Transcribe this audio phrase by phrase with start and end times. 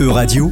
[0.00, 0.50] Euradio,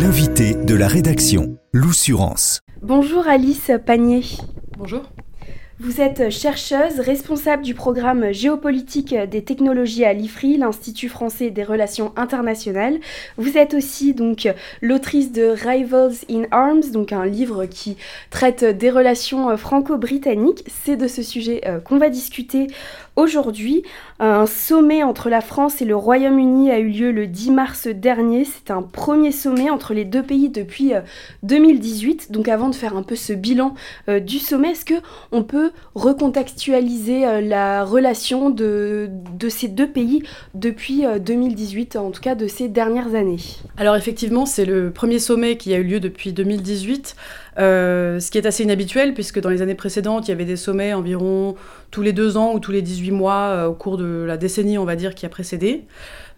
[0.00, 2.60] l'invité de la rédaction, l'Oussurance.
[2.80, 4.22] Bonjour Alice Panier.
[4.78, 5.02] Bonjour.
[5.82, 12.12] Vous êtes chercheuse, responsable du programme géopolitique des technologies à l'IFRI, l'Institut français des relations
[12.16, 13.00] internationales.
[13.38, 14.46] Vous êtes aussi donc
[14.82, 17.96] l'autrice de Rivals in Arms, donc un livre qui
[18.28, 20.64] traite des relations franco-britanniques.
[20.84, 22.66] C'est de ce sujet euh, qu'on va discuter
[23.16, 23.82] aujourd'hui.
[24.18, 28.44] Un sommet entre la France et le Royaume-Uni a eu lieu le 10 mars dernier.
[28.44, 30.92] C'est un premier sommet entre les deux pays depuis
[31.42, 32.28] 2018.
[32.30, 33.74] Euh, donc avant de faire un peu ce bilan
[34.08, 34.94] euh, du sommet, est-ce que
[35.32, 40.22] on peut recontextualiser euh, la relation de, de, ces deux pays
[40.54, 43.38] depuis 2018, en tout cas de ces dernières années?
[43.76, 47.16] Alors effectivement, c'est le premier sommet qui a eu lieu depuis 2018.
[47.60, 50.56] Euh, ce qui est assez inhabituel puisque dans les années précédentes, il y avait des
[50.56, 51.56] sommets environ
[51.90, 54.78] tous les deux ans ou tous les 18 mois euh, au cours de la décennie,
[54.78, 55.84] on va dire, qui a précédé.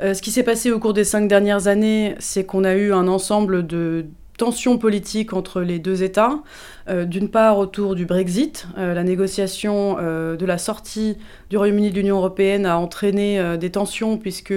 [0.01, 2.93] Euh, ce qui s'est passé au cours des cinq dernières années, c'est qu'on a eu
[2.93, 6.43] un ensemble de tensions politiques entre les deux États.
[6.91, 11.17] D'une part autour du Brexit, la négociation de la sortie
[11.49, 14.55] du Royaume-Uni de l'Union européenne a entraîné des tensions puisque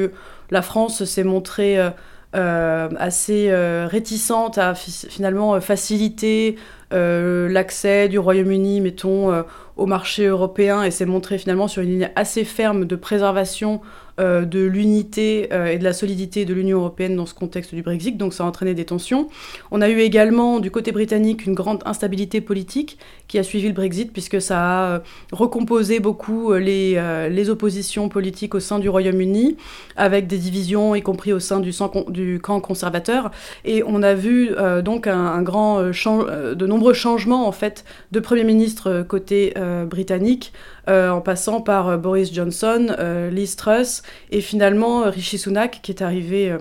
[0.50, 1.77] la France s'est montrée
[2.36, 6.58] assez euh, réticente à finalement euh, faciliter
[6.91, 9.44] l'accès du Royaume-Uni, mettons,
[9.75, 13.81] au marché européen et s'est montré finalement sur une ligne assez ferme de préservation
[14.17, 17.81] euh, de l'unité euh, et de la solidité de l'Union européenne dans ce contexte du
[17.81, 19.27] Brexit, donc ça a entraîné des tensions.
[19.72, 23.73] On a eu également du côté britannique une grande instabilité politique qui a suivi le
[23.73, 24.99] Brexit, puisque ça a euh,
[25.33, 26.94] recomposé beaucoup les,
[27.30, 29.57] les oppositions politiques au sein du Royaume-Uni,
[29.97, 33.31] avec des divisions, y compris au sein du, camp conservateur.
[33.66, 34.52] Et on a vu
[34.83, 39.53] donc un, grand de nombreux changements en fait de Premier ministre côté
[39.89, 40.53] britannique,
[40.88, 42.95] en passant par Boris Johnson,
[43.31, 46.55] Liz Truss et finalement Rishi Sunak qui est arrivé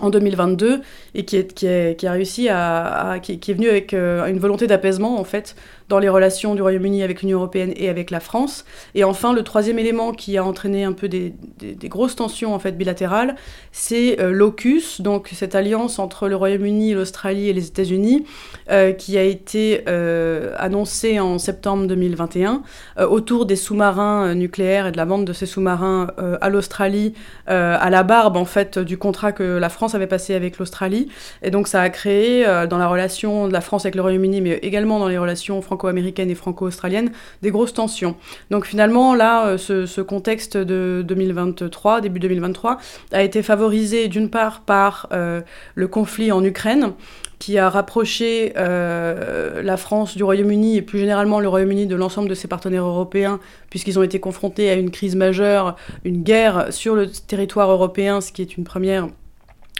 [0.00, 0.80] en 2022
[1.14, 5.56] et qui, est, est venu avec une volonté d'apaisement en fait
[5.88, 8.64] dans les relations du Royaume-Uni avec l'Union européenne et avec la France.
[8.94, 12.58] Et enfin, le troisième élément qui a entraîné un peu des, des, grosses tensions en
[12.58, 13.36] fait bilatérales,
[13.70, 18.24] c'est euh, l'AUKUS, donc cette alliance entre le Royaume-Uni, l'Australie et les États-Unis,
[18.70, 22.62] euh, qui a été euh, annoncée en septembre 2021
[23.08, 26.08] autour des sous-marins nucléaires et de la vente de ces sous-marins
[26.40, 27.14] à l'Australie,
[27.46, 31.08] à la barbe en fait du contrat que la France avait passé avec l'Australie.
[31.42, 34.50] Et donc ça a créé dans la relation de la France avec le Royaume-Uni, mais
[34.62, 37.10] également dans les relations franco-américaine et franco-australienne,
[37.42, 38.14] des grosses tensions.
[38.50, 42.78] Donc finalement, là, euh, ce, contexte de 2023, début 2023,
[43.12, 45.40] a été favorisé d'une part par euh,
[45.74, 46.92] le conflit en Ukraine,
[47.40, 52.28] qui a rapproché euh, la France du Royaume-Uni et plus généralement le Royaume-Uni de l'ensemble
[52.28, 56.94] de ses partenaires européens, puisqu'ils ont été confrontés à une crise majeure, une guerre sur
[56.94, 59.08] le territoire européen, ce qui est une première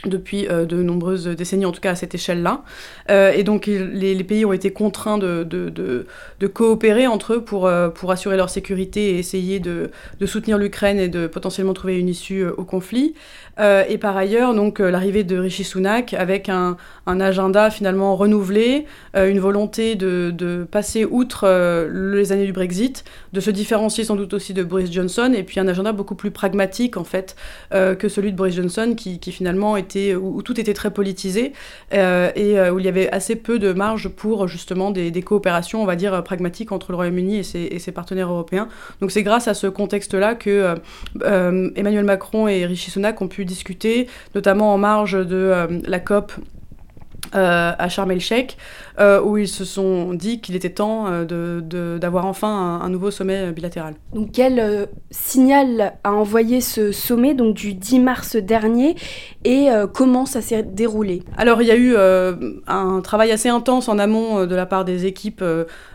[0.03, 2.63] depuis euh, de nombreuses décennies, en tout cas à cette échelle-là.
[3.09, 7.89] Euh, et donc les, pays ont été contraints de, de, coopérer entre eux pour, euh,
[7.89, 9.91] pour assurer leur sécurité et essayer de,
[10.25, 13.13] soutenir l'Ukraine et de potentiellement trouver une issue au conflit.
[13.59, 19.39] et par ailleurs, donc l'arrivée de Rishi Sunak avec un, un agenda finalement renouvelé, une
[19.39, 21.47] volonté de, passer outre
[21.91, 25.59] les années du Brexit, de se différencier sans doute aussi de Boris Johnson, et puis
[25.59, 27.35] un agenda beaucoup plus pragmatique en fait
[27.71, 31.53] que celui de Boris Johnson qui, qui finalement était où, tout était très politisé
[31.93, 35.81] euh, et euh, où il y avait assez peu de marge pour justement des, coopérations,
[35.81, 38.67] on va dire, pragmatiques entre le Royaume-Uni et ses, partenaires européens.
[39.01, 40.75] Donc c'est grâce à ce contexte-là que
[41.23, 46.33] euh, Emmanuel Macron et Rishi Sunak ont pu discuter, notamment en marge de la COP
[47.31, 48.57] à Sharm el-Sheikh,
[48.97, 53.51] euh, où ils se sont dit qu'il était temps euh, d'avoir enfin un, nouveau sommet
[53.51, 53.95] bilatéral.
[54.13, 58.95] Donc quel euh, signal a envoyé ce sommet donc du 10 mars dernier
[59.43, 61.23] et comment ça s'est déroulé?
[61.37, 61.95] Alors il y a eu
[62.67, 65.43] un travail assez intense en amont de la part des équipes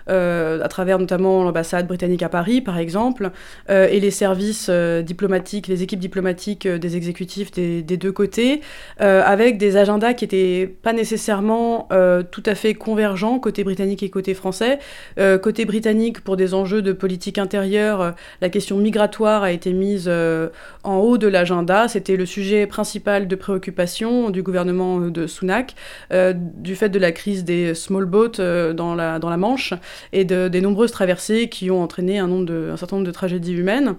[0.07, 3.31] à travers notamment l'ambassade britannique à Paris par exemple
[3.69, 8.61] et les services diplomatiques, les équipes diplomatiques des exécutifs des, des deux côtés
[8.99, 11.89] avec des agendas qui n'étaient pas nécessairement
[12.31, 14.81] tout à fait convergents côté britannique et côté français.
[15.17, 18.11] Euh, côté britannique, pour des enjeux de politique intérieure, euh,
[18.41, 20.49] la question migratoire a été mise euh,
[20.83, 21.87] en haut de l'agenda.
[21.87, 25.77] C'était le sujet principal de préoccupation du gouvernement de Sunak,
[26.11, 29.75] du fait de la crise des small boats dans, la, dans la Manche
[30.13, 33.13] et de, des nombreuses traversées qui ont entraîné un, nombre de, un certain nombre de
[33.13, 33.95] tragédies humaines.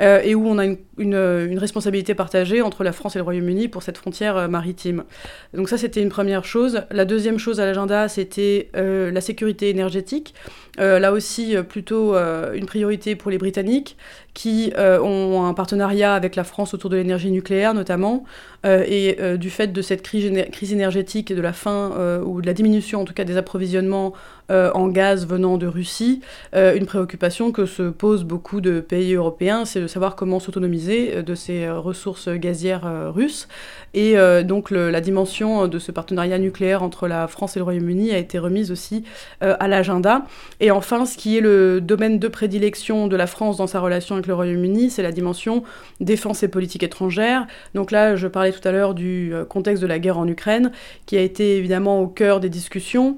[0.00, 3.82] et où on a une, une, responsabilité partagée entre la France et le Royaume-Uni pour
[3.82, 5.04] cette frontière maritime.
[5.52, 6.82] Donc ça, c'était une première chose.
[6.90, 10.34] La deuxième chose à l'agenda, c'était la sécurité énergétique.
[10.78, 13.96] là aussi, plutôt une priorité pour les Britanniques
[14.34, 18.24] qui ont un partenariat avec la France autour de l'énergie nucléaire notamment,
[18.64, 23.00] et du fait de cette crise, énergétique et de la fin ou de la diminution
[23.00, 24.14] en tout cas des approvisionnements
[24.50, 26.22] euh, en gaz venant de Russie,
[26.56, 31.12] euh, une préoccupation que se posent beaucoup de pays européens, c'est de savoir comment s'autonomiser
[31.14, 33.46] euh, de ces ressources gazières russes.
[33.94, 38.18] Et donc la dimension de ce partenariat nucléaire entre la France et le Royaume-Uni a
[38.18, 39.02] été remise aussi
[39.40, 40.26] à l'agenda.
[40.60, 44.16] Et enfin, ce qui est le domaine de prédilection de la France dans sa relation
[44.26, 45.62] le Royaume-Uni, c'est la dimension
[46.00, 47.46] défense et politique étrangère.
[47.74, 50.72] Donc là, je parlais tout à l'heure du contexte de la guerre en Ukraine,
[51.06, 53.16] qui a été évidemment au cœur des discussions.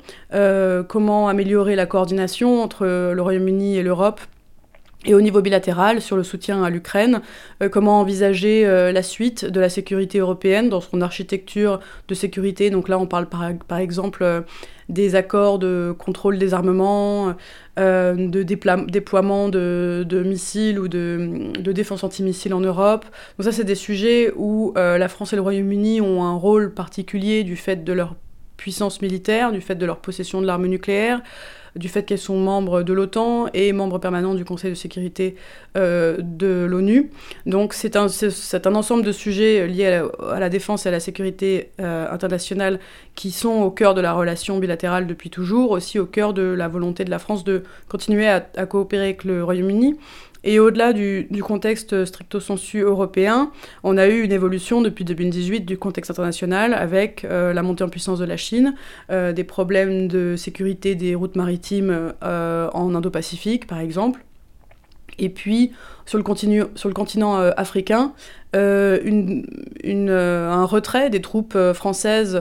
[0.88, 4.20] comment améliorer la coordination entre le Royaume-Uni et l'Europe
[5.04, 7.22] et au niveau bilatéral, sur le soutien à l'Ukraine,
[7.60, 12.70] euh, comment envisager euh, la suite de la sécurité européenne dans son architecture de sécurité?
[12.70, 14.42] Donc là, on parle par, exemple euh,
[14.88, 17.34] des accords de contrôle des armements,
[17.76, 23.06] de déploiement de, missiles ou de, de défense antimissile en Europe.
[23.38, 27.42] Donc ça, c'est des sujets où la France et le Royaume-Uni ont un rôle particulier
[27.42, 28.16] du fait de leur
[28.58, 31.22] puissance militaire, du fait de leur possession de l'arme nucléaire,
[31.76, 35.36] du fait qu'elles sont membres de l'OTAN et membres permanents du Conseil de sécurité
[35.76, 37.10] euh, de l'ONU.
[37.46, 40.02] Donc c'est un, un, ensemble de sujets liés
[40.32, 42.78] à la, défense et à la sécurité euh, internationale
[43.14, 46.68] qui sont au cœur de la relation bilatérale depuis toujours, aussi au cœur de la
[46.68, 49.96] volonté de la France de continuer à coopérer avec le Royaume-Uni.
[50.44, 53.52] Et au-delà du, contexte stricto sensu européen,
[53.84, 57.88] on a eu une évolution depuis 2018 du contexte international avec euh, la montée en
[57.88, 58.74] puissance de la Chine,
[59.10, 64.24] euh, des problèmes de sécurité des routes maritimes euh, en Indo-Pacifique par exemple.
[65.18, 65.72] Et puis,
[66.06, 68.14] sur le, continent africain,
[68.54, 72.40] un retrait des troupes françaises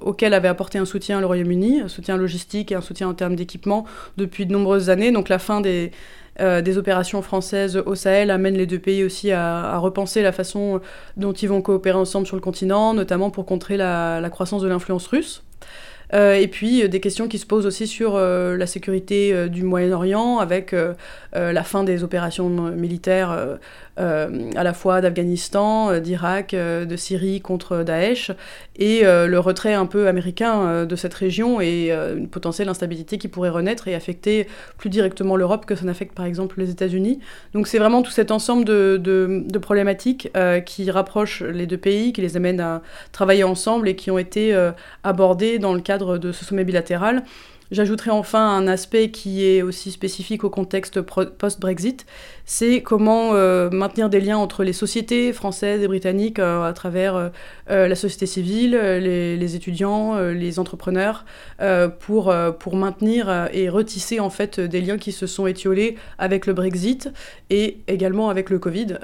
[0.00, 3.34] auxquelles avait apporté un soutien le Royaume-Uni, un soutien logistique et un soutien en termes
[3.34, 3.84] d'équipement
[4.16, 5.10] depuis de nombreuses années.
[5.10, 5.90] Donc la fin des,
[6.40, 10.80] euh, des opérations françaises au Sahel amènent les deux pays aussi à, repenser la façon
[11.16, 15.06] dont ils vont coopérer ensemble sur le continent, notamment pour contrer la croissance de l'influence
[15.06, 15.42] russe.
[16.14, 19.62] Euh, et puis euh, des questions qui se posent aussi sur euh, la sécurité du
[19.62, 20.74] Moyen-Orient avec
[21.34, 23.58] la fin des opérations militaires
[23.96, 24.28] à
[24.62, 28.30] la fois d'Afghanistan, d'Irak, de Syrie contre Daesh
[28.76, 33.50] et le retrait un peu américain de cette région et une potentielle instabilité qui pourrait
[33.50, 34.46] renaître et affecter
[34.78, 37.20] plus directement l'Europe que ça n'affecte par exemple les États-Unis.
[37.54, 40.30] Donc c'est vraiment tout cet ensemble de, de problématiques
[40.64, 42.82] qui rapprochent les deux pays, qui les amènent à
[43.12, 44.56] travailler ensemble et qui ont été
[45.04, 47.24] abordées dans le cadre de ce sommet bilatéral.
[47.70, 52.06] J'ajouterai enfin un aspect qui est aussi spécifique au contexte post-Brexit,
[52.46, 57.30] c'est comment euh, maintenir des liens entre les sociétés françaises et britanniques euh, à travers
[57.68, 61.26] euh, la société civile, les, étudiants, les entrepreneurs,
[62.00, 66.54] pour, pour maintenir et retisser en fait des liens qui se sont étiolés avec le
[66.54, 67.10] Brexit
[67.50, 68.98] et également avec le Covid,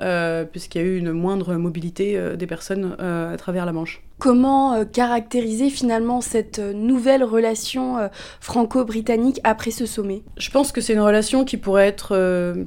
[0.50, 4.03] puisqu'il y a eu une moindre mobilité des personnes à travers la Manche.
[4.18, 8.08] Comment caractériser finalement cette nouvelle relation
[8.40, 10.22] franco-britannique après ce sommet?
[10.38, 12.14] Je pense que c'est une relation qui pourrait être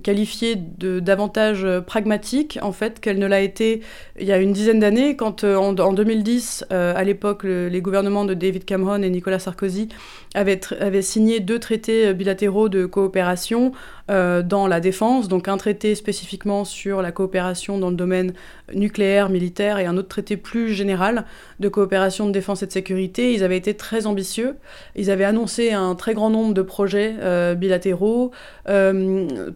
[0.04, 3.82] qualifiée de davantage euh, pragmatique en fait qu'elle ne l'a été
[4.20, 8.26] il y a une dizaine d'années quand euh, en, 2010 euh, à l'époque les gouvernements
[8.26, 9.90] de David Cameron et Nicolas Sarkozy
[10.34, 13.72] avaient signé deux traités bilatéraux de coopération
[14.10, 18.34] dans la défense donc un traité spécifiquement sur la coopération dans le domaine
[18.74, 21.26] nucléaire militaire et un autre traité plus général
[21.60, 23.34] de coopération de défense et de sécurité.
[23.34, 24.56] Ils avaient été très ambitieux.
[24.96, 27.16] Ils avaient annoncé un très grand nombre de projets
[27.56, 28.32] bilatéraux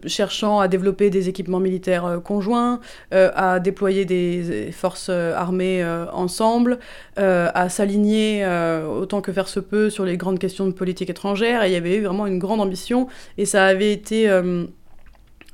[0.06, 2.80] cherchant à développer des équipements militaires euh, conjoints,
[3.14, 6.78] euh, à déployer des forces euh, armées ensemble,
[7.16, 8.44] à s'aligner
[8.98, 11.66] autant que faire se peut sur les grandes questions de politique étrangère.
[11.66, 13.08] Il y avait eu vraiment une grande ambition.
[13.38, 14.28] Et ça avait été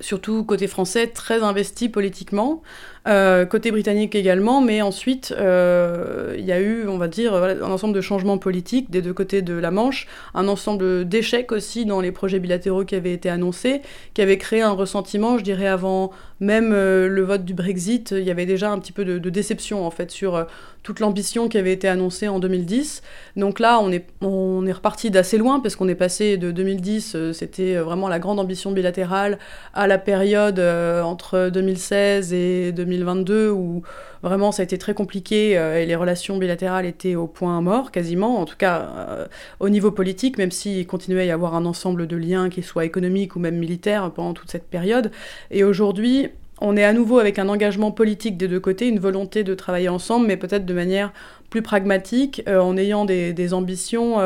[0.01, 2.63] surtout côté français, très investi politiquement.
[3.09, 7.71] Euh, côté britannique également, mais ensuite, euh, il y a eu, on va dire, un
[7.71, 12.03] ensemble de changements politiques des deux côtés de la Manche, un ensemble d'échecs aussi dans
[12.03, 13.81] les projets bilatéraux qui avaient été annoncés,
[14.13, 16.11] qui avaient créé un ressentiment, je dirais, avant
[16.41, 19.87] même euh, le vote du Brexit, il y avait déjà un petit peu de, déception,
[19.87, 20.47] en fait, sur
[20.83, 23.03] toute l'ambition qui avait été annoncée en 2010.
[23.37, 27.33] Donc là, on est, on est reparti d'assez loin, parce qu'on est passé de 2010,
[27.33, 29.39] c'était vraiment la grande ambition bilatérale,
[29.75, 33.83] à la période entre 2016 et 2020 2022 où
[34.23, 37.91] vraiment ça a été très compliqué euh, et les relations bilatérales étaient au point mort
[37.91, 39.27] quasiment, en tout cas euh,
[39.61, 42.85] au niveau politique, même s'il continuait à y avoir un ensemble de liens, qu'ils soient
[42.85, 45.11] économiques ou même militaires, pendant toute cette période.
[45.51, 46.29] Et aujourd'hui,
[46.61, 49.89] on est à nouveau avec un engagement politique des deux côtés, une volonté de travailler
[49.89, 51.13] ensemble, mais peut-être de manière
[51.51, 54.17] plus pragmatique, euh, en ayant des, ambitions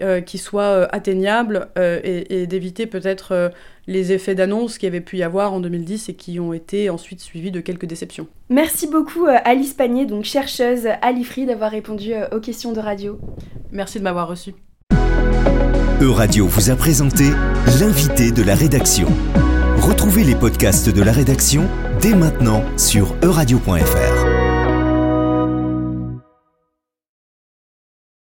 [0.00, 3.50] euh, qui soient atteignables et, d'éviter peut-être
[3.86, 6.90] les effets d'annonce qu'il y avait pu y avoir en 2010 et qui ont été
[6.90, 8.26] ensuite suivis de quelques déceptions.
[8.48, 13.18] Merci beaucoup Alice Panier, donc chercheuse à l'IFRI, d'avoir répondu aux questions de radio.
[13.70, 14.54] Merci de m'avoir reçu.
[16.02, 17.24] E-Radio vous a présenté
[17.78, 19.06] l'invité de la rédaction.
[19.78, 21.68] Retrouvez les podcasts de la rédaction
[22.00, 24.31] dès maintenant sur euradio.fr.